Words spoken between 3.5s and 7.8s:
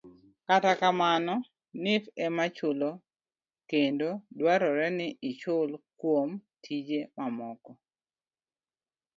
kendo dwarore ni ichul kuom tije mamoko.